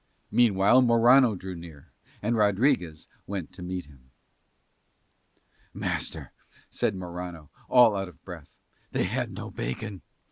[0.31, 1.91] Meanwhile Morano drew near,
[2.23, 4.09] and Rodriguez went to meet him.
[5.75, 6.31] "Master,"
[6.71, 8.57] said Morano, all out of breath,
[8.91, 10.01] "they had no bacon.